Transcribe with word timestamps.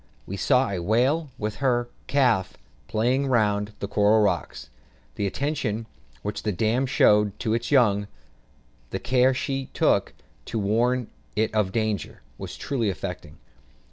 We 0.25 0.35
saw 0.35 0.67
a 0.71 0.79
whale, 0.79 1.29
with 1.37 1.57
her 1.57 1.87
calf, 2.07 2.57
playing 2.87 3.27
round 3.27 3.73
the 3.77 3.87
coral 3.87 4.21
rocks; 4.23 4.71
the 5.13 5.27
attention 5.27 5.85
which 6.23 6.41
the 6.41 6.51
dam 6.51 6.87
showed 6.87 7.37
to 7.41 7.53
its 7.53 7.69
young, 7.69 8.07
the 8.89 8.97
care 8.97 9.35
she 9.35 9.67
took 9.75 10.15
to 10.45 10.57
warn 10.57 11.07
it 11.35 11.53
of 11.53 11.71
danger, 11.71 12.23
was 12.39 12.57
truly 12.57 12.89
affecting. 12.89 13.37